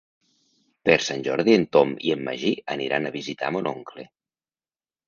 Per 0.89 0.95
Sant 1.07 1.21
Jordi 1.27 1.55
en 1.57 1.67
Tom 1.77 1.93
i 2.09 2.15
en 2.17 2.27
Magí 2.31 2.55
aniran 2.79 3.07
a 3.13 3.17
visitar 3.21 3.55
mon 3.59 3.73
oncle. 3.77 4.09